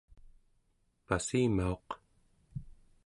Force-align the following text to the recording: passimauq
passimauq 1.05 1.87